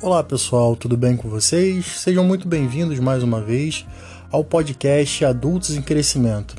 [0.00, 1.84] Olá pessoal, tudo bem com vocês?
[1.84, 3.84] Sejam muito bem-vindos mais uma vez
[4.30, 6.54] ao podcast Adultos em Crescimento.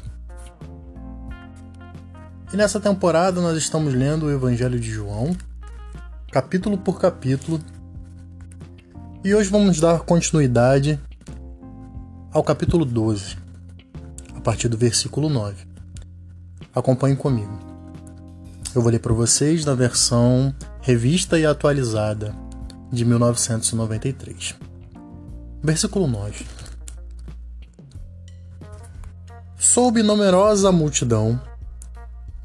[2.51, 5.37] E nessa temporada nós estamos lendo o Evangelho de João,
[6.29, 7.61] capítulo por capítulo,
[9.23, 10.99] e hoje vamos dar continuidade
[12.33, 13.37] ao capítulo 12,
[14.35, 15.65] a partir do versículo 9.
[16.75, 17.57] Acompanhe comigo.
[18.75, 22.48] Eu vou ler para vocês na versão revista e atualizada
[22.91, 24.55] de 1993.
[25.61, 26.45] Versículo 9.
[29.57, 31.39] Soube numerosa multidão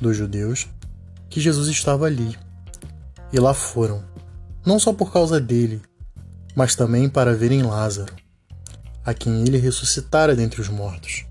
[0.01, 0.69] dos judeus
[1.31, 2.37] que Jesus estava ali,
[3.33, 4.05] e lá foram,
[4.65, 5.81] não só por causa dele,
[6.55, 8.13] mas também para verem Lázaro,
[9.05, 11.25] a quem ele ressuscitara dentre os mortos.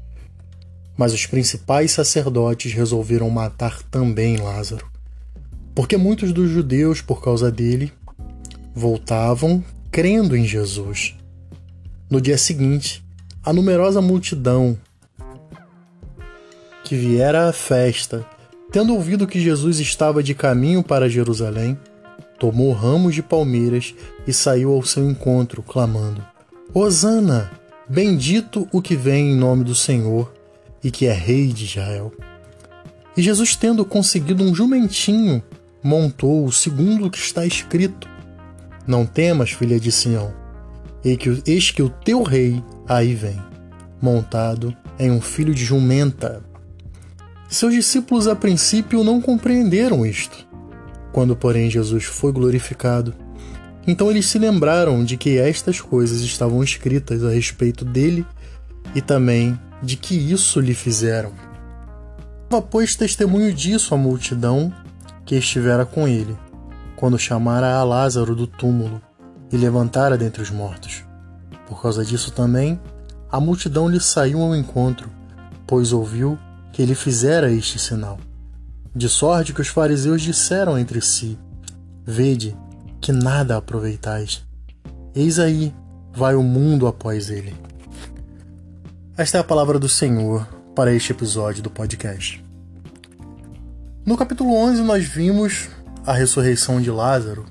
[0.98, 4.86] Mas os principais sacerdotes resolveram matar também Lázaro,
[5.74, 7.94] porque muitos dos judeus, por causa dele,
[8.74, 11.16] voltavam crendo em Jesus.
[12.10, 13.04] No dia seguinte,
[13.44, 14.78] a numerosa multidão
[16.84, 18.26] que viera à festa,
[18.72, 21.78] tendo ouvido que Jesus estava de caminho para Jerusalém,
[22.40, 23.94] tomou ramos de palmeiras
[24.28, 26.26] e saiu ao seu encontro, clamando:
[26.74, 27.52] Hosana!
[27.88, 30.34] Bendito o que vem em nome do Senhor
[30.84, 32.14] e que é Rei de Israel.
[33.16, 35.44] E Jesus, tendo conseguido um jumentinho,
[35.84, 38.08] montou o segundo que está escrito:
[38.86, 40.34] não temas, filha de Sião,
[41.04, 43.42] eis que o teu rei aí vem,
[44.02, 46.44] montado em um filho de jumenta.
[47.48, 50.48] Seus discípulos a princípio não compreenderam isto.
[51.12, 53.14] Quando, porém, Jesus foi glorificado,
[53.86, 58.26] então eles se lembraram de que estas coisas estavam escritas a respeito dele
[58.96, 61.32] e também de que isso lhe fizeram.
[62.70, 64.72] Pois testemunho disso a multidão
[65.26, 66.36] que estivera com ele
[67.04, 69.02] quando chamara a Lázaro do túmulo
[69.52, 71.04] e levantara dentre os mortos.
[71.68, 72.80] Por causa disso também,
[73.30, 75.12] a multidão lhe saiu ao encontro,
[75.68, 76.40] pois ouviu
[76.72, 78.18] que ele fizera este sinal.
[78.96, 81.38] De sorte que os fariseus disseram entre si:
[82.06, 82.56] Vede,
[83.02, 84.42] que nada aproveitais.
[85.14, 85.76] Eis aí,
[86.14, 87.54] vai o mundo após ele.
[89.18, 92.42] Esta é a palavra do Senhor para este episódio do podcast.
[94.06, 95.68] No capítulo 11, nós vimos
[96.06, 97.46] a ressurreição de Lázaro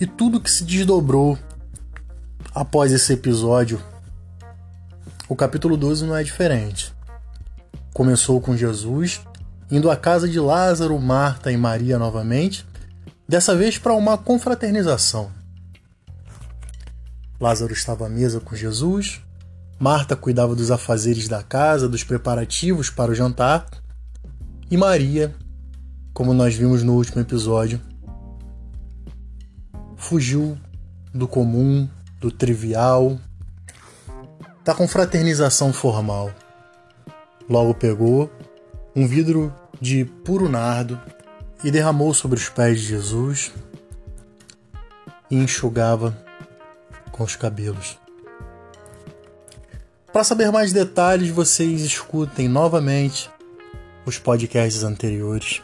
[0.00, 1.36] e tudo que se desdobrou
[2.54, 3.80] após esse episódio.
[5.28, 6.94] O capítulo 12 não é diferente.
[7.92, 9.20] Começou com Jesus
[9.70, 12.64] indo à casa de Lázaro, Marta e Maria novamente,
[13.28, 15.30] dessa vez para uma confraternização.
[17.40, 19.20] Lázaro estava à mesa com Jesus,
[19.78, 23.66] Marta cuidava dos afazeres da casa, dos preparativos para o jantar,
[24.70, 25.34] e Maria
[26.18, 27.80] como nós vimos no último episódio,
[29.96, 30.58] fugiu
[31.14, 33.16] do comum, do trivial,
[34.64, 36.32] da confraternização formal.
[37.48, 38.28] Logo pegou
[38.96, 41.00] um vidro de puro nardo
[41.62, 43.52] e derramou sobre os pés de Jesus
[45.30, 46.18] e enxugava
[47.12, 47.96] com os cabelos.
[50.12, 53.30] Para saber mais detalhes, vocês escutem novamente
[54.04, 55.62] os podcasts anteriores.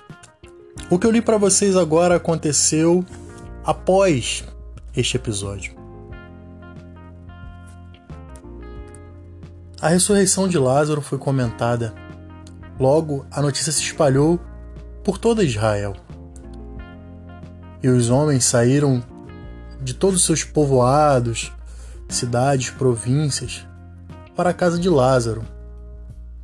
[0.91, 3.05] O que eu li para vocês agora aconteceu
[3.65, 4.45] após
[4.95, 5.75] este episódio.
[9.81, 11.95] A ressurreição de Lázaro foi comentada.
[12.79, 14.41] Logo, a notícia se espalhou
[15.03, 15.95] por toda Israel.
[17.83, 19.03] E os homens saíram
[19.81, 21.53] de todos os seus povoados,
[22.09, 23.67] cidades, províncias,
[24.35, 25.45] para a casa de Lázaro,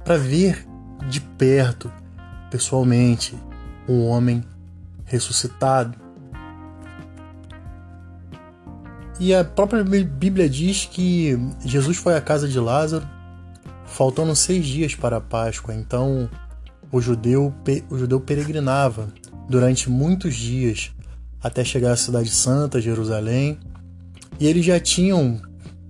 [0.05, 0.67] para ver
[1.09, 1.91] de perto,
[2.51, 3.35] pessoalmente,
[3.89, 4.45] um homem
[5.05, 5.99] ressuscitado.
[9.19, 13.07] E a própria Bíblia diz que Jesus foi à casa de Lázaro,
[13.85, 15.75] faltando seis dias para a Páscoa.
[15.75, 16.31] Então
[16.91, 17.55] o judeu,
[17.91, 19.09] o judeu peregrinava
[19.49, 20.91] durante muitos dias
[21.43, 23.59] até chegar à Cidade Santa, Jerusalém.
[24.39, 25.41] E eles já tinham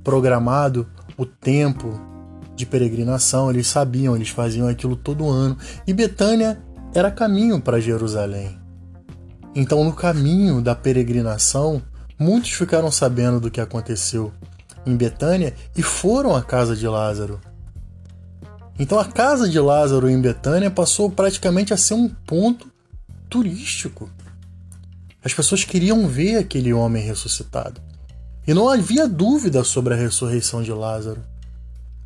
[0.02, 2.00] programado o tempo
[2.56, 5.56] de peregrinação, eles sabiam, eles faziam aquilo todo ano.
[5.86, 6.60] E Betânia
[6.94, 8.58] era caminho para Jerusalém.
[9.54, 11.82] Então, no caminho da peregrinação,
[12.18, 14.32] muitos ficaram sabendo do que aconteceu
[14.84, 17.40] em Betânia e foram à casa de Lázaro.
[18.78, 22.68] Então, a casa de Lázaro em Betânia passou praticamente a ser um ponto
[23.28, 24.10] turístico.
[25.22, 27.80] As pessoas queriam ver aquele homem ressuscitado.
[28.46, 31.22] E não havia dúvida sobre a ressurreição de Lázaro.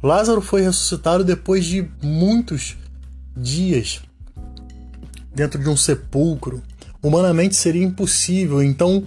[0.03, 2.77] Lázaro foi ressuscitado depois de muitos
[3.37, 4.03] dias
[5.35, 6.63] dentro de um sepulcro.
[7.03, 9.07] Humanamente seria impossível, então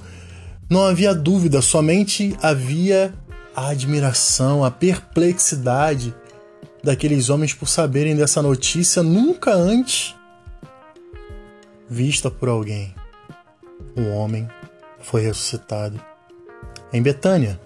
[0.69, 3.13] Não havia dúvida, somente havia
[3.55, 6.13] a admiração, a perplexidade
[6.83, 10.13] daqueles homens por saberem dessa notícia nunca antes
[11.89, 12.93] vista por alguém.
[13.95, 14.47] Um homem
[14.99, 15.99] foi ressuscitado
[16.91, 17.59] em Betânia.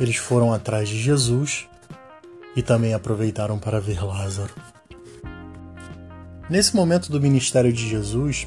[0.00, 1.68] Eles foram atrás de Jesus
[2.56, 4.54] e também aproveitaram para ver Lázaro.
[6.50, 8.46] Nesse momento do ministério de Jesus,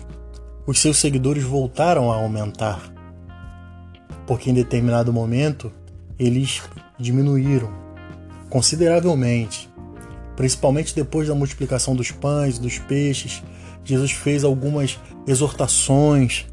[0.65, 2.91] os seus seguidores voltaram a aumentar,
[4.25, 5.71] porque em determinado momento
[6.17, 6.63] eles
[6.97, 7.71] diminuíram
[8.49, 9.69] consideravelmente,
[10.35, 13.43] principalmente depois da multiplicação dos pães e dos peixes.
[13.83, 16.47] Jesus fez algumas exortações.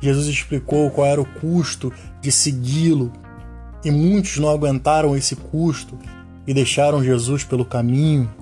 [0.00, 3.12] Jesus explicou qual era o custo de segui-lo,
[3.84, 5.98] e muitos não aguentaram esse custo
[6.46, 8.32] e deixaram Jesus pelo caminho.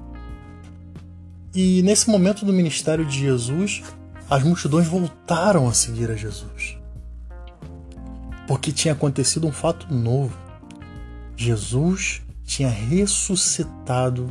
[1.54, 3.82] E nesse momento do ministério de Jesus,
[4.28, 6.78] as multidões voltaram a seguir a Jesus.
[8.46, 10.36] Porque tinha acontecido um fato novo.
[11.36, 14.30] Jesus tinha ressuscitado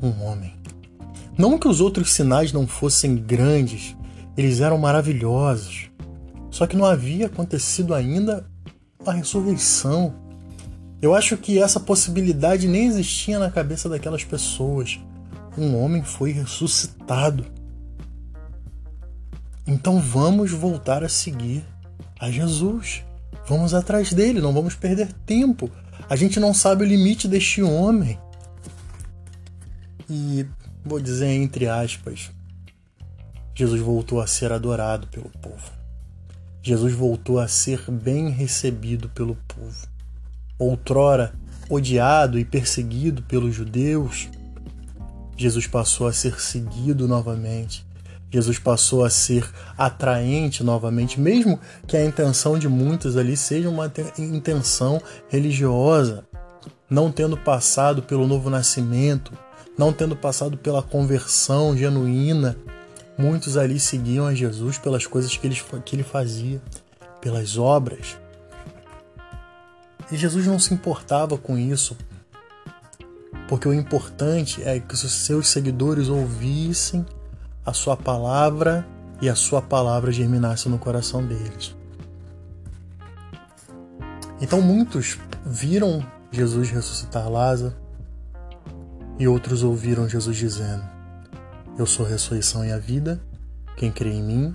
[0.00, 0.54] um homem.
[1.36, 3.96] Não que os outros sinais não fossem grandes,
[4.36, 5.90] eles eram maravilhosos.
[6.50, 8.46] Só que não havia acontecido ainda
[9.04, 10.14] a ressurreição.
[11.02, 15.00] Eu acho que essa possibilidade nem existia na cabeça daquelas pessoas.
[15.56, 17.46] Um homem foi ressuscitado.
[19.66, 21.64] Então vamos voltar a seguir
[22.18, 23.04] a Jesus.
[23.46, 25.70] Vamos atrás dele, não vamos perder tempo.
[26.08, 28.18] A gente não sabe o limite deste homem.
[30.08, 30.46] E
[30.84, 32.30] vou dizer entre aspas,
[33.54, 35.72] Jesus voltou a ser adorado pelo povo.
[36.62, 39.86] Jesus voltou a ser bem recebido pelo povo.
[40.58, 41.34] Outrora
[41.68, 44.28] odiado e perseguido pelos judeus,
[45.36, 47.84] Jesus passou a ser seguido novamente.
[48.30, 49.48] Jesus passou a ser
[49.78, 56.24] atraente novamente, mesmo que a intenção de muitos ali seja uma intenção religiosa,
[56.90, 59.32] não tendo passado pelo novo nascimento,
[59.78, 62.56] não tendo passado pela conversão genuína.
[63.16, 66.60] Muitos ali seguiam a Jesus pelas coisas que ele, que ele fazia,
[67.20, 68.16] pelas obras.
[70.10, 71.96] E Jesus não se importava com isso,
[73.48, 77.04] porque o importante é que os seus seguidores ouvissem
[77.64, 78.86] a sua palavra
[79.20, 81.74] e a sua palavra germinasse no coração deles.
[84.40, 87.74] Então muitos viram Jesus ressuscitar Lázaro
[89.18, 90.82] e outros ouviram Jesus dizendo:
[91.78, 93.20] Eu sou a ressurreição e a vida,
[93.76, 94.54] quem crê em mim,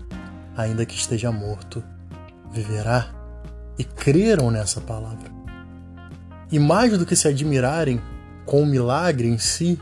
[0.56, 1.84] ainda que esteja morto,
[2.52, 3.16] viverá.
[3.78, 5.32] E creram nessa palavra.
[6.52, 8.02] E mais do que se admirarem
[8.50, 9.80] com o milagre em si,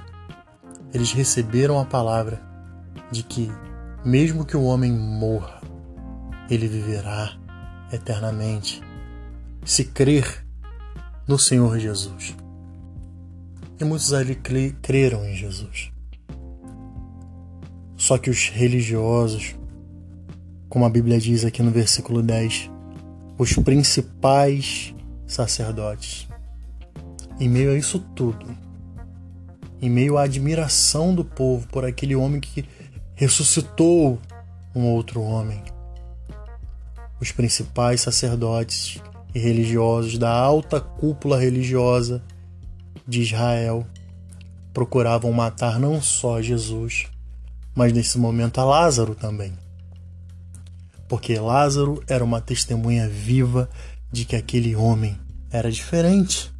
[0.94, 2.42] eles receberam a palavra
[3.10, 3.50] de que,
[4.04, 5.62] mesmo que o homem morra,
[6.50, 7.32] ele viverá
[7.94, 8.84] eternamente,
[9.64, 10.46] se crer
[11.26, 12.36] no Senhor Jesus.
[13.80, 15.90] E muitos ali creram em Jesus.
[17.96, 19.56] Só que os religiosos,
[20.68, 22.70] como a Bíblia diz aqui no versículo 10,
[23.38, 24.94] os principais
[25.26, 26.28] sacerdotes,
[27.40, 28.46] em meio a isso tudo,
[29.82, 32.66] em meio à admiração do povo por aquele homem que
[33.16, 34.20] ressuscitou
[34.76, 35.62] um outro homem.
[37.20, 39.02] Os principais sacerdotes
[39.34, 42.22] e religiosos da alta cúpula religiosa
[43.08, 43.86] de Israel
[44.74, 47.08] procuravam matar não só Jesus,
[47.74, 49.54] mas nesse momento a Lázaro também.
[51.08, 53.70] Porque Lázaro era uma testemunha viva
[54.12, 55.18] de que aquele homem
[55.50, 56.52] era diferente.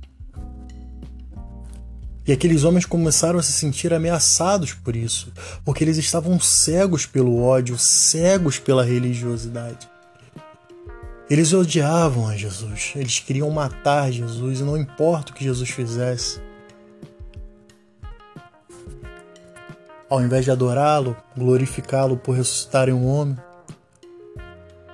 [2.28, 5.32] E aqueles homens começaram a se sentir ameaçados por isso,
[5.64, 9.90] porque eles estavam cegos pelo ódio, cegos pela religiosidade.
[11.30, 16.42] Eles odiavam a Jesus, eles queriam matar Jesus, e não importa o que Jesus fizesse.
[20.10, 23.38] Ao invés de adorá-lo, glorificá-lo por ressuscitarem um homem,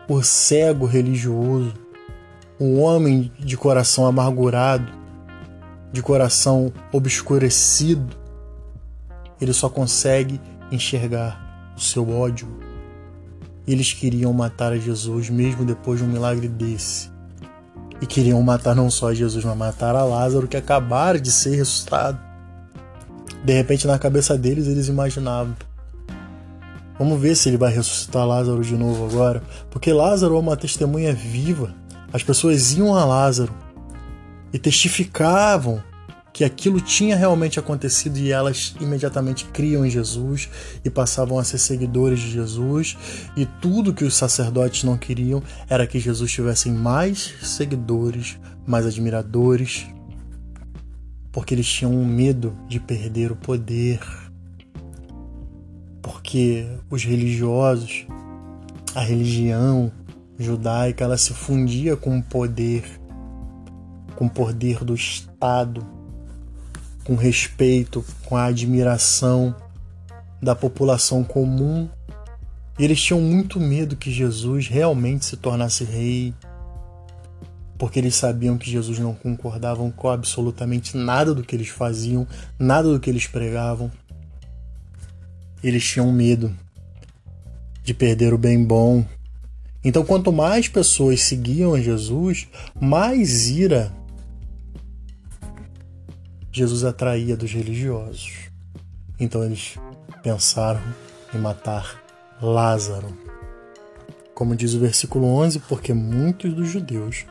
[0.08, 1.74] o cego religioso,
[2.60, 5.03] um homem de coração amargurado,
[5.94, 8.18] de coração obscurecido,
[9.40, 12.48] ele só consegue enxergar o seu ódio.
[13.68, 17.12] Eles queriam matar a Jesus mesmo depois de um milagre desse.
[18.02, 22.20] E queriam matar não só Jesus, mas matar a Lázaro que acabara de ser ressuscitado.
[23.46, 25.56] De repente, na cabeça deles, eles imaginavam:
[26.98, 29.44] Vamos ver se ele vai ressuscitar Lázaro de novo agora.
[29.70, 31.74] Porque Lázaro é uma testemunha viva.
[32.12, 33.54] As pessoas iam a Lázaro
[34.54, 35.84] e testificavam
[36.34, 40.50] que aquilo tinha realmente acontecido e elas imediatamente criam em Jesus
[40.84, 42.98] e passavam a ser seguidores de Jesus.
[43.38, 49.86] E tudo que os sacerdotes não queriam era que Jesus tivesse mais seguidores, mais admiradores,
[51.32, 54.00] porque eles tinham um medo de perder o poder.
[56.02, 58.08] Porque os religiosos,
[58.96, 59.92] a religião
[60.38, 62.84] judaica, ela se fundia com o poder,
[64.16, 65.86] com o poder do Estado
[67.04, 69.56] com respeito, com a admiração
[70.42, 71.90] da população comum.
[72.78, 76.34] E eles tinham muito medo que Jesus realmente se tornasse rei,
[77.78, 82.28] porque eles sabiam que Jesus não concordava com absolutamente nada do que eles faziam,
[82.58, 83.92] nada do que eles pregavam.
[85.64, 86.54] Eles tinham medo
[87.84, 89.06] de perder o bem bom.
[89.84, 92.48] Então, quanto mais pessoas seguiam a Jesus,
[92.80, 93.94] mais ira
[96.56, 98.52] Jesus atraía dos religiosos.
[99.20, 99.76] Então eles
[100.22, 100.84] pensaram
[101.34, 102.00] em matar
[102.40, 103.18] Lázaro.
[104.36, 107.26] Como diz o versículo 11, porque muitos dos judeus,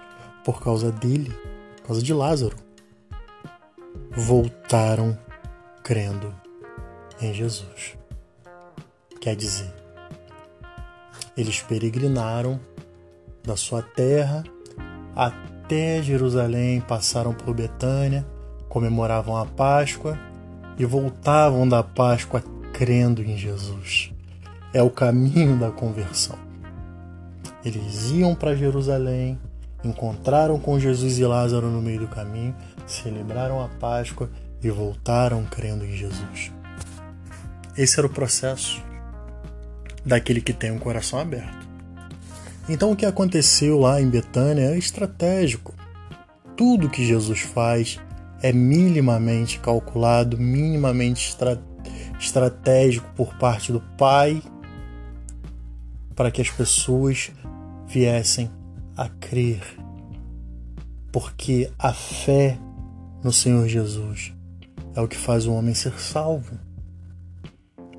[0.44, 1.32] por causa dele,
[1.76, 2.56] por causa de Lázaro,
[4.10, 5.16] voltaram
[5.84, 6.34] crendo
[7.20, 7.96] em Jesus.
[9.20, 9.72] Quer dizer,
[11.36, 12.58] eles peregrinaram
[13.44, 14.42] da sua terra
[15.14, 18.31] até Jerusalém, passaram por Betânia
[18.72, 20.18] comemoravam a Páscoa
[20.78, 24.10] e voltavam da Páscoa crendo em Jesus.
[24.72, 26.38] É o caminho da conversão.
[27.62, 29.38] Eles iam para Jerusalém,
[29.84, 34.30] encontraram com Jesus e Lázaro no meio do caminho, celebraram a Páscoa
[34.62, 36.50] e voltaram crendo em Jesus.
[37.76, 38.82] Esse era o processo
[40.02, 41.68] daquele que tem um coração aberto.
[42.66, 45.74] Então o que aconteceu lá em Betânia é estratégico.
[46.56, 48.00] Tudo que Jesus faz
[48.42, 51.62] é minimamente calculado, minimamente estra
[52.18, 54.42] estratégico por parte do Pai
[56.14, 57.30] para que as pessoas
[57.86, 58.50] viessem
[58.96, 59.62] a crer.
[61.12, 62.58] Porque a fé
[63.22, 64.32] no Senhor Jesus
[64.94, 66.58] é o que faz o homem ser salvo.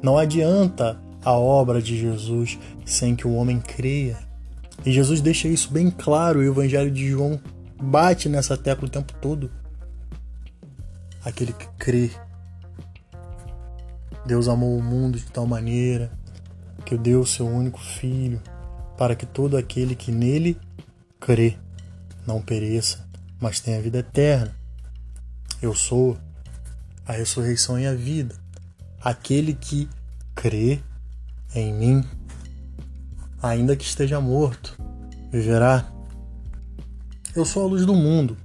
[0.02, 4.18] Não adianta a obra de Jesus sem que o homem creia.
[4.86, 7.40] E Jesus deixa isso bem claro, o Evangelho de João
[7.82, 9.50] bate nessa tecla o tempo todo
[11.24, 12.12] aquele que crê.
[14.26, 16.12] Deus amou o mundo de tal maneira
[16.86, 18.42] que deu o seu único filho,
[18.98, 20.60] para que todo aquele que nele
[21.20, 21.58] crê
[22.28, 23.08] não pereça,
[23.40, 24.54] mas tenha vida eterna.
[25.62, 26.18] Eu sou
[27.06, 28.36] a ressurreição e a vida.
[29.02, 29.90] Aquele que
[30.36, 30.82] crê
[31.56, 32.06] em mim,
[33.42, 34.78] ainda que esteja morto,
[35.32, 35.90] viverá.
[37.36, 38.38] Eu sou a luz do mundo,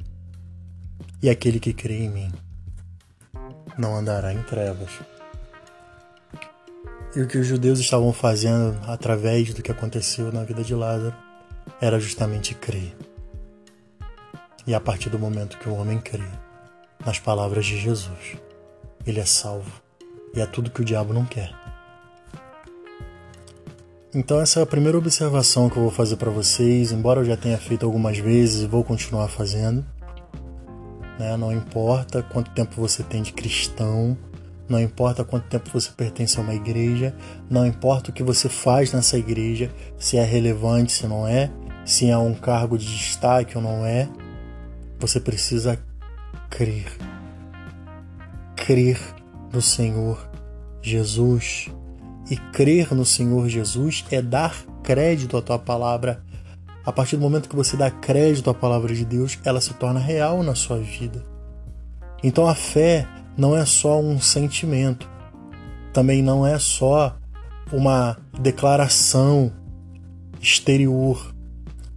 [1.21, 2.33] e aquele que crê em mim
[3.79, 4.91] não andará em trevas.
[7.15, 11.15] E o que os judeus estavam fazendo através do que aconteceu na vida de Lázaro
[11.81, 12.95] era justamente crer.
[14.67, 16.29] E a partir do momento que o homem crê
[17.05, 18.37] nas palavras de Jesus,
[19.07, 19.81] ele é salvo.
[20.35, 21.51] E é tudo que o diabo não quer.
[24.15, 27.37] Então essa é a primeira observação que eu vou fazer para vocês, embora eu já
[27.37, 29.85] tenha feito algumas vezes e vou continuar fazendo.
[31.19, 31.37] Né?
[31.37, 34.17] Não importa quanto tempo você tem de cristão,
[34.69, 37.15] não importa quanto tempo você pertence a uma igreja,
[37.49, 41.51] não importa o que você faz nessa igreja, se é relevante, se não é,
[41.85, 44.09] se é um cargo de destaque ou não é,
[45.01, 45.79] você precisa
[46.51, 46.87] crer.
[48.57, 49.01] Crer
[49.53, 50.29] no Senhor
[50.83, 51.71] Jesus.
[52.31, 56.23] E crer no Senhor Jesus é dar crédito à tua palavra
[56.89, 60.01] a partir do momento que você dá crédito à palavra de Deus, ela se torna
[60.01, 61.23] real na sua vida.
[62.25, 65.07] Então a fé não é só um sentimento,
[65.93, 67.15] também não é só
[67.71, 69.53] uma declaração
[70.41, 71.35] exterior.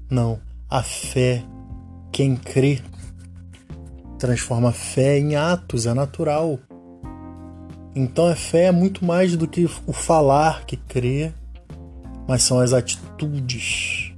[0.09, 1.41] Não, a fé,
[2.11, 2.81] quem crê,
[4.19, 6.59] transforma a fé em atos, é natural.
[7.95, 11.31] Então a fé é muito mais do que o falar que crê,
[12.27, 14.10] mas são as atitudes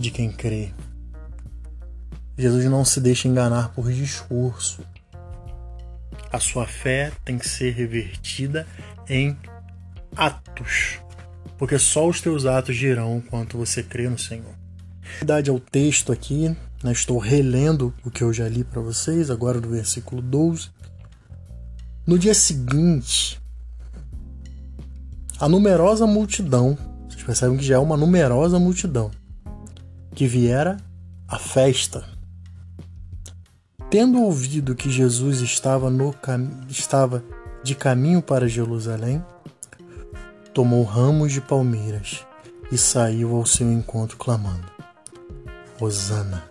[0.00, 0.72] de quem crê.
[2.36, 4.82] Jesus não se deixa enganar por discurso.
[6.32, 8.66] A sua fé tem que ser revertida
[9.08, 9.36] em
[10.16, 10.98] atos,
[11.58, 14.54] porque só os teus atos dirão quanto você crê no Senhor.
[15.18, 19.60] Verdade ao texto aqui, né, estou relendo o que eu já li para vocês, agora
[19.60, 20.70] do versículo 12.
[22.06, 23.38] No dia seguinte,
[25.38, 26.78] a numerosa multidão,
[27.08, 29.10] vocês percebem que já é uma numerosa multidão,
[30.20, 30.76] que viera
[31.26, 32.04] a festa.
[33.88, 36.14] Tendo ouvido que Jesus estava, no
[36.68, 37.24] estava
[37.64, 39.24] de caminho para Jerusalém,
[40.52, 42.22] tomou ramos de palmeiras
[42.70, 44.70] e saiu ao seu encontro clamando:
[45.80, 46.44] Hosana,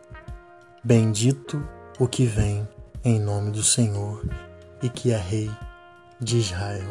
[0.84, 1.64] bendito
[2.00, 2.68] o que vem
[3.06, 4.28] em nome do Senhor
[4.82, 5.52] e que é rei
[6.20, 6.90] de Israel.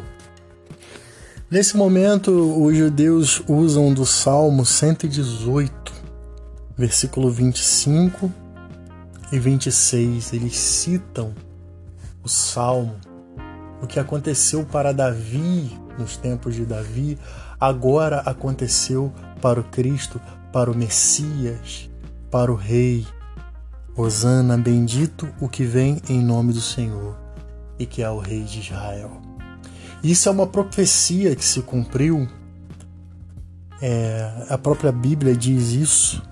[1.50, 5.97] Nesse momento, os judeus usam do Salmo 118,
[6.78, 8.32] versículo 25
[9.32, 10.32] e 26.
[10.32, 11.34] Eles citam
[12.22, 12.94] o Salmo,
[13.82, 17.18] o que aconteceu para Davi nos tempos de Davi,
[17.58, 20.20] agora aconteceu para o Cristo,
[20.52, 21.90] para o Messias,
[22.30, 23.06] para o Rei.
[23.96, 27.18] Hosana, bendito o que vem em nome do Senhor
[27.80, 29.20] e que é o Rei de Israel.
[30.04, 32.28] Isso é uma profecia que se cumpriu.
[33.82, 36.22] É, a própria Bíblia diz isso.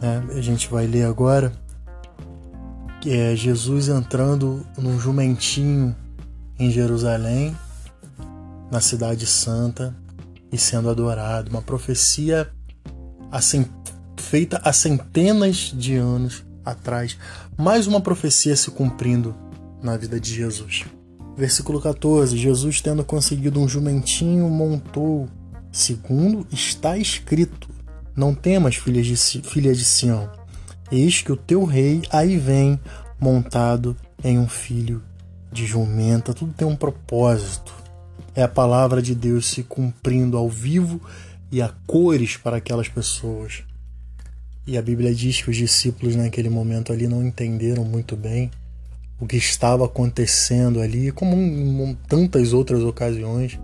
[0.00, 0.22] Né?
[0.36, 1.52] A gente vai ler agora.
[3.00, 5.96] Que é Jesus entrando num jumentinho
[6.58, 7.56] em Jerusalém
[8.70, 9.96] na Cidade Santa
[10.52, 11.50] e sendo adorado.
[11.50, 12.50] Uma profecia
[13.30, 13.66] assim,
[14.18, 17.16] feita há centenas de anos atrás.
[17.56, 19.34] Mais uma profecia se cumprindo
[19.82, 20.84] na vida de Jesus.
[21.36, 25.28] Versículo 14: Jesus, tendo conseguido um jumentinho, montou,
[25.72, 27.69] segundo está escrito:
[28.16, 30.30] Não temas, filha de, filha de Sião,
[30.90, 32.78] eis que o teu rei aí vem,
[33.18, 35.02] montado em um filho
[35.52, 36.34] de jumenta.
[36.34, 37.80] Tudo tem um propósito
[38.34, 41.00] é a palavra de Deus se cumprindo ao vivo
[41.50, 43.64] e a cores para aquelas pessoas.
[44.66, 48.50] E a Bíblia diz que os discípulos naquele momento ali não entenderam muito bem
[49.18, 53.58] o que estava acontecendo ali, como em tantas outras ocasiões,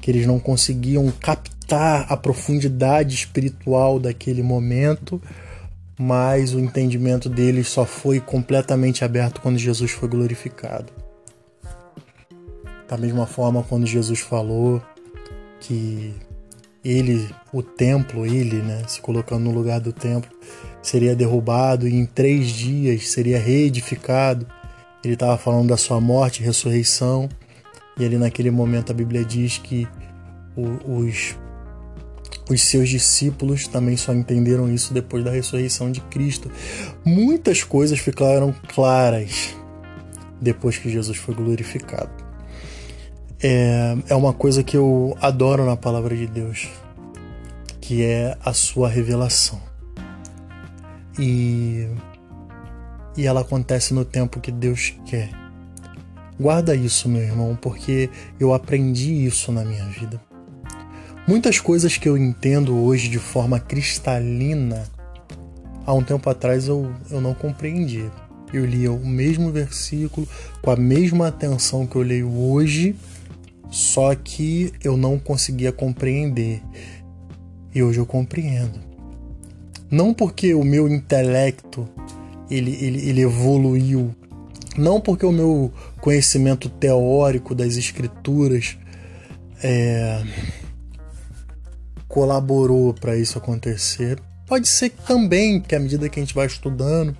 [0.00, 5.20] que eles não conseguiam captar a profundidade espiritual daquele momento,
[5.98, 10.92] mas o entendimento deles só foi completamente aberto quando Jesus foi glorificado.
[12.88, 14.80] Da mesma forma, quando Jesus falou
[15.60, 16.14] que
[16.84, 20.30] ele, o templo, ele, né, se colocando no lugar do templo,
[20.80, 24.46] seria derrubado e em três dias seria reedificado.
[25.04, 27.28] Ele estava falando da sua morte e ressurreição.
[27.98, 29.86] E ali naquele momento a Bíblia diz que
[30.56, 31.36] os,
[32.48, 36.50] os seus discípulos também só entenderam isso depois da ressurreição de Cristo.
[37.04, 39.54] Muitas coisas ficaram claras
[40.40, 42.28] depois que Jesus foi glorificado
[43.42, 46.68] é, é uma coisa que eu adoro na palavra de Deus,
[47.80, 49.60] que é a sua revelação.
[51.18, 51.88] E,
[53.16, 55.30] e ela acontece no tempo que Deus quer.
[56.38, 60.20] Guarda isso, meu irmão, porque eu aprendi isso na minha vida.
[61.28, 64.90] Muitas coisas que eu entendo hoje de forma cristalina,
[65.84, 68.10] há um tempo atrás eu, eu não compreendia.
[68.50, 70.26] Eu lia o mesmo versículo
[70.62, 72.96] com a mesma atenção que eu leio hoje
[73.68, 76.62] só que eu não conseguia compreender.
[77.74, 78.80] E hoje eu compreendo.
[79.90, 81.86] Não porque o meu intelecto
[82.50, 84.14] ele, ele, ele evoluiu,
[84.78, 88.78] não porque o meu conhecimento teórico das escrituras
[89.62, 90.22] é,
[92.08, 94.18] colaborou para isso acontecer.
[94.46, 97.14] Pode ser também que à medida que a gente vai estudando,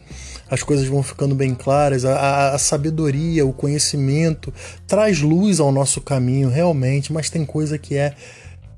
[0.50, 4.52] as coisas vão ficando bem claras, a, a, sabedoria, o conhecimento
[4.86, 8.14] traz luz ao nosso caminho, realmente, mas tem coisa que é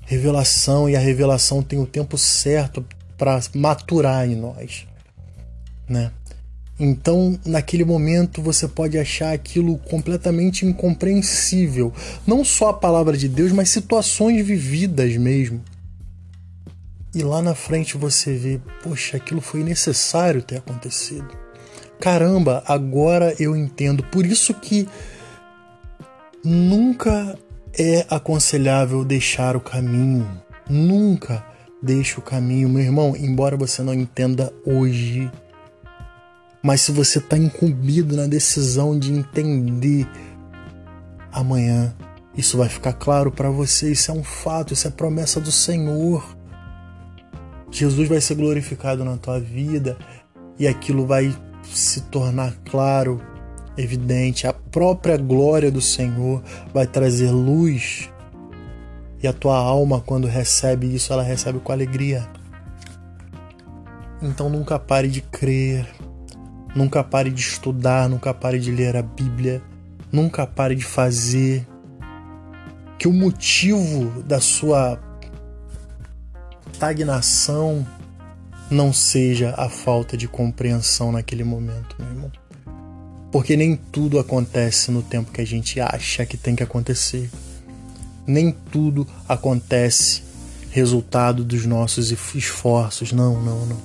[0.01, 2.85] revelação e a revelação tem o tempo certo
[3.17, 4.85] para maturar em nós,
[5.87, 6.11] né?
[6.77, 11.93] Então, naquele momento, você pode achar aquilo completamente incompreensível.
[12.25, 15.61] Não só a palavra de Deus, mas situações vividas mesmo.
[17.13, 21.41] E lá na frente você vê, poxa, aquilo foi necessário ter acontecido
[22.01, 24.03] caramba, agora eu entendo.
[24.03, 24.89] Por isso que
[26.43, 27.37] nunca
[27.77, 30.27] é aconselhável deixar o caminho.
[30.67, 31.45] Nunca
[31.81, 35.31] deixe o caminho, meu irmão, embora você não entenda hoje.
[36.63, 40.07] Mas se você está incumbido na decisão de entender
[41.31, 41.93] amanhã,
[42.35, 43.91] isso vai ficar claro para você.
[43.91, 46.40] Isso é um fato, isso é promessa do Senhor.
[47.71, 49.97] Jesus vai ser glorificado na tua vida
[50.59, 53.21] e aquilo vai se tornar claro,
[53.77, 58.11] evidente, a própria glória do Senhor vai trazer luz.
[59.23, 62.27] E a tua alma, quando recebe isso, ela recebe com alegria.
[64.21, 65.87] Então nunca pare de crer,
[66.75, 69.61] nunca pare de estudar, nunca pare de ler a Bíblia,
[70.11, 71.65] nunca pare de fazer.
[72.97, 74.99] Que o motivo da sua
[76.81, 77.85] estagnação,
[78.67, 82.31] não seja a falta de compreensão naquele momento, meu irmão.
[83.31, 87.29] Porque nem tudo acontece no tempo que a gente acha que tem que acontecer.
[88.25, 90.23] Nem tudo acontece
[90.71, 93.11] resultado dos nossos esforços.
[93.11, 93.77] Não, não, não.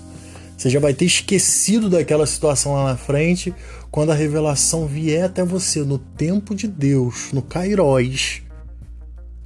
[0.56, 3.54] Você já vai ter esquecido daquela situação lá na frente
[3.90, 8.40] quando a revelação vier até você no tempo de Deus, no Kairos.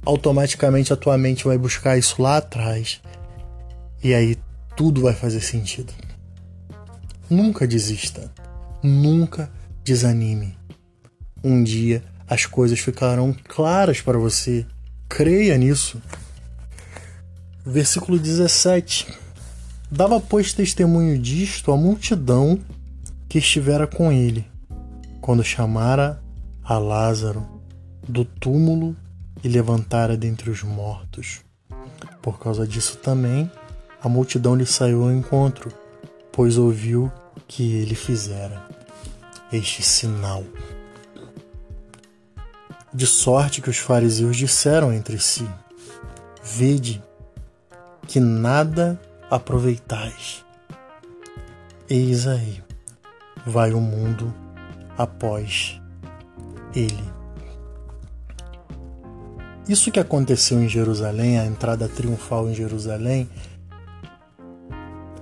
[0.05, 3.01] Automaticamente a tua mente vai buscar isso lá atrás.
[4.03, 4.37] E aí
[4.75, 5.93] tudo vai fazer sentido.
[7.29, 8.31] Nunca desista.
[8.83, 9.51] Nunca
[9.83, 10.57] desanime.
[11.43, 14.65] Um dia as coisas ficarão claras para você.
[15.09, 16.01] Creia nisso.
[17.65, 19.07] Versículo 17.
[19.91, 22.57] Dava, pois, testemunho disto a multidão
[23.27, 24.45] que estivera com ele,
[25.19, 26.23] quando chamara
[26.63, 27.45] a Lázaro
[28.07, 28.95] do túmulo
[29.43, 31.41] e levantara dentre os mortos.
[32.21, 33.51] Por causa disso também,
[34.01, 35.71] a multidão lhe saiu ao encontro,
[36.31, 37.11] pois ouviu
[37.47, 38.65] que ele fizera
[39.51, 40.43] este sinal.
[42.93, 45.47] De sorte que os fariseus disseram entre si:
[46.43, 47.01] Vede
[48.07, 50.43] que nada aproveitais.
[51.89, 52.61] Eis aí,
[53.45, 54.33] vai o mundo
[54.97, 55.79] após
[56.75, 57.11] ele.
[59.67, 63.29] Isso que aconteceu em Jerusalém, a entrada triunfal em Jerusalém,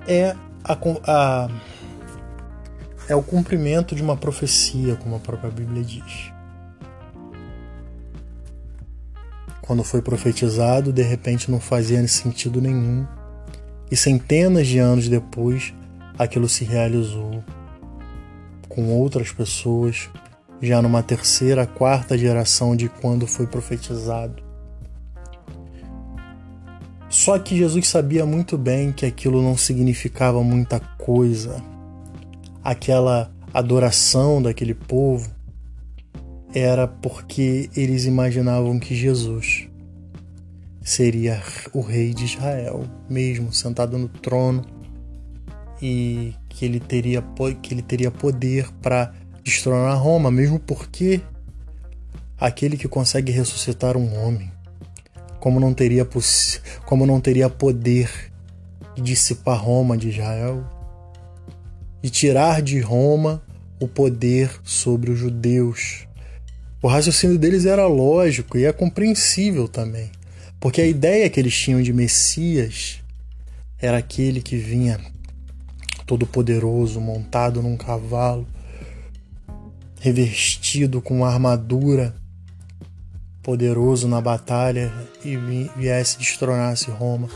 [0.10, 1.50] é a, a
[3.08, 6.32] é o cumprimento de uma profecia, como a própria Bíblia diz.
[9.62, 13.08] Quando foi profetizado, de repente não fazia sentido nenhum,
[13.90, 15.74] e centenas de anos depois,
[16.18, 17.44] aquilo se realizou
[18.68, 20.10] com outras pessoas,
[20.62, 24.49] já numa terceira, quarta geração de quando foi profetizado.
[27.20, 31.62] Só que Jesus sabia muito bem que aquilo não significava muita coisa.
[32.64, 35.30] Aquela adoração daquele povo
[36.56, 39.68] era porque eles imaginavam que Jesus
[40.82, 44.66] seria o rei de Israel, mesmo sentado no trono,
[45.82, 47.22] e que ele teria,
[47.62, 51.20] que ele teria poder para destronar Roma, mesmo porque
[52.40, 54.50] aquele que consegue ressuscitar um homem,
[55.40, 56.08] como não teria,
[56.86, 58.10] como não teria poder
[58.96, 60.64] de dissipar Roma de Israel,
[62.04, 63.42] e tirar de Roma
[63.80, 66.08] o poder sobre os judeus.
[66.82, 70.12] O raciocínio deles era lógico e é compreensível também,
[70.60, 73.02] porque a ideia que eles tinham de Messias
[73.78, 75.00] era aquele que vinha
[76.06, 78.48] todo poderoso, montado num cavalo,
[80.00, 82.16] revestido com armadura,
[83.42, 84.92] poderoso na batalha
[85.24, 85.36] e
[85.76, 87.30] viesse destronasse Roma,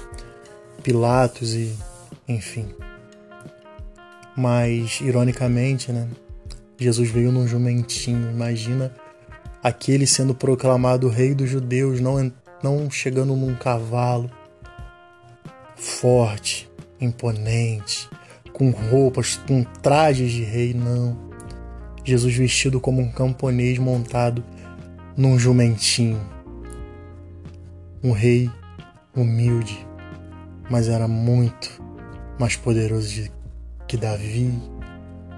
[0.82, 1.74] Pilatos e
[2.28, 2.68] enfim.
[4.36, 6.08] Mas, ironicamente, né?
[6.78, 8.32] Jesus veio num jumentinho.
[8.32, 8.94] Imagina
[9.64, 14.30] aquele sendo proclamado rei dos judeus, não, não chegando num cavalo
[15.76, 18.10] forte, imponente,
[18.54, 21.32] com roupas, com trajes de rei, não.
[22.04, 24.44] Jesus vestido como um camponês montado
[25.16, 26.20] num jumentinho.
[28.04, 28.50] Um rei
[29.16, 29.88] humilde,
[30.70, 31.82] mas era muito
[32.40, 33.32] mais poderoso de
[33.88, 34.52] que Davi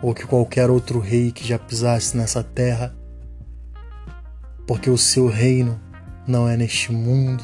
[0.01, 2.95] ou que qualquer outro rei que já pisasse nessa terra,
[4.65, 5.79] porque o seu reino
[6.27, 7.43] não é neste mundo.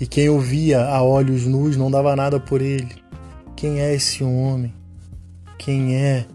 [0.00, 3.02] E quem o via a olhos nus não dava nada por ele.
[3.54, 4.74] Quem é esse homem?
[5.58, 6.26] Quem é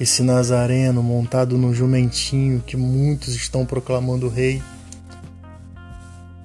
[0.00, 4.62] esse nazareno montado num jumentinho que muitos estão proclamando rei?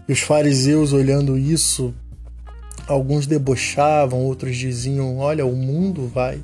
[0.08, 1.94] E os fariseus olhando isso
[2.88, 6.42] Alguns debochavam, outros diziam: Olha, o mundo vai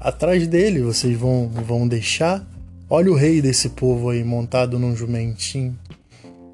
[0.00, 2.46] atrás dele, vocês vão, vão deixar?
[2.88, 5.78] Olha o rei desse povo aí montado num jumentinho.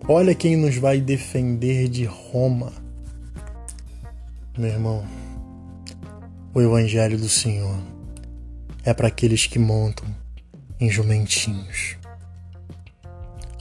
[0.09, 2.73] Olha quem nos vai defender de Roma.
[4.59, 5.05] Meu irmão,
[6.53, 7.79] o Evangelho do Senhor
[8.85, 10.07] é para aqueles que montam
[10.79, 11.97] em jumentinhos.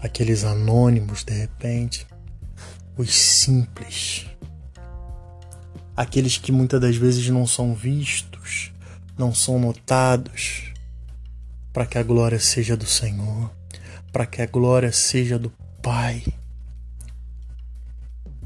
[0.02, 2.06] Aqueles anônimos, de repente,
[2.98, 4.28] os simples
[5.96, 8.72] aqueles que muitas das vezes não são vistos,
[9.18, 10.74] não são notados,
[11.72, 13.52] para que a glória seja do Senhor,
[14.12, 16.24] para que a glória seja do Pai.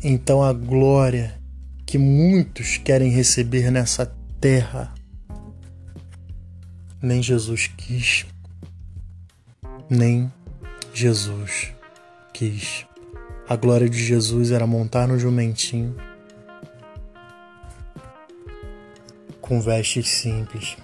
[0.03, 1.39] Então a glória
[1.85, 4.05] que muitos querem receber nessa
[4.39, 4.93] terra,
[7.01, 8.25] nem Jesus quis,
[9.89, 10.31] nem
[10.93, 11.71] Jesus
[12.33, 12.85] quis.
[13.47, 15.95] A glória de Jesus era montar no jumentinho
[19.39, 20.75] com vestes simples.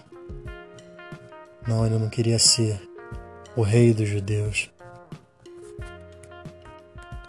[1.67, 2.82] Não, ele não queria ser
[3.56, 4.69] o rei dos judeus.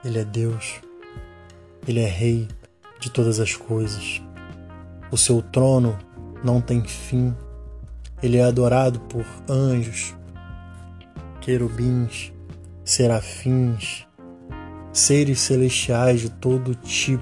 [0.05, 0.81] Ele é Deus.
[1.89, 2.47] Ele é rei
[3.01, 4.23] de todas as coisas.
[5.11, 5.99] O seu trono
[6.45, 7.35] não tem fim.
[8.25, 10.17] Ele é adorado por anjos,
[11.43, 12.33] querubins,
[12.83, 14.07] serafins,
[14.95, 17.21] seres celestiais de todo tipo.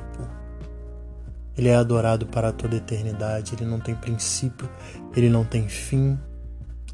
[1.59, 4.71] Ele é adorado para toda eternidade, ele não tem princípio,
[5.17, 6.17] ele não tem fim.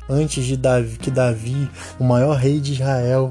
[0.08, 3.30] Antes de Davi, que Davi, o maior rei de Israel,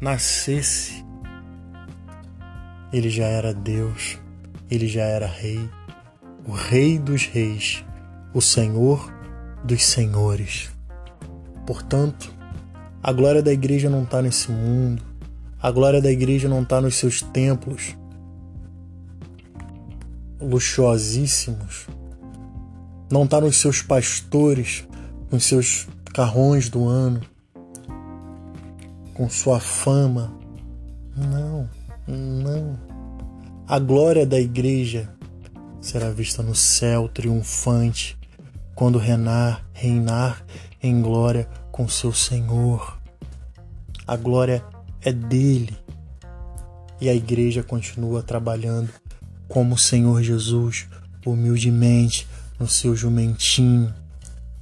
[0.00, 1.04] nascesse,
[2.90, 4.18] ele já era Deus,
[4.70, 5.68] ele já era rei,
[6.46, 7.84] o rei dos reis,
[8.36, 9.10] o Senhor
[9.64, 10.70] dos senhores.
[11.66, 12.30] Portanto,
[13.02, 15.02] a glória da igreja não está nesse mundo,
[15.58, 17.96] a glória da igreja não está nos seus templos
[20.38, 21.86] luxuosíssimos,
[23.10, 24.86] não está nos seus pastores,
[25.32, 27.22] nos seus carrões do ano,
[29.14, 30.30] com sua fama.
[31.16, 31.70] Não,
[32.06, 32.78] não.
[33.66, 35.08] A glória da igreja
[35.80, 38.15] será vista no céu triunfante,
[38.76, 40.44] quando reinar, reinar
[40.82, 43.00] em glória com seu Senhor.
[44.06, 44.62] A glória
[45.00, 45.74] é dele.
[47.00, 48.90] E a igreja continua trabalhando
[49.48, 50.86] como o Senhor Jesus,
[51.24, 52.28] humildemente,
[52.60, 53.94] no seu jumentinho,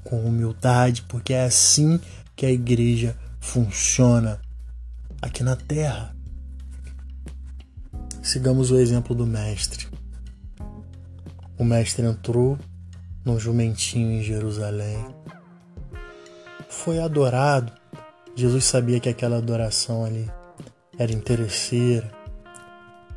[0.04, 2.00] com humildade, porque é assim
[2.36, 4.40] que a igreja funciona
[5.20, 6.14] aqui na terra.
[8.22, 9.88] Sigamos o exemplo do Mestre.
[11.58, 12.56] O Mestre entrou
[13.24, 15.04] num jumentinho em Jerusalém,
[16.68, 17.72] foi adorado.
[18.34, 20.30] Jesus sabia que aquela adoração ali
[20.98, 22.10] era interesseira.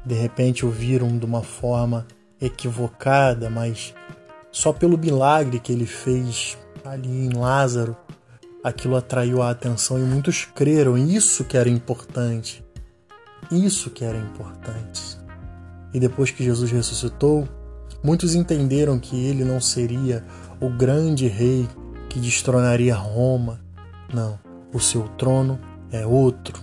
[0.05, 2.07] De repente o viram de uma forma
[2.39, 3.93] equivocada, mas
[4.51, 7.97] só pelo milagre que ele fez ali em Lázaro,
[8.63, 10.97] aquilo atraiu a atenção e muitos creram.
[10.97, 12.63] Isso que era importante.
[13.51, 15.17] Isso que era importante.
[15.93, 17.47] E depois que Jesus ressuscitou,
[18.03, 20.25] muitos entenderam que ele não seria
[20.59, 21.67] o grande rei
[22.09, 23.59] que destronaria Roma.
[24.13, 24.39] Não,
[24.73, 25.59] o seu trono
[25.91, 26.59] é outro.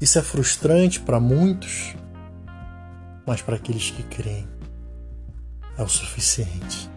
[0.00, 1.94] Isso é frustrante para muitos,
[3.26, 4.46] mas para aqueles que creem
[5.78, 6.90] é o suficiente.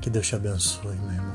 [0.00, 1.29] Que Deus te abençoe, meu irmão.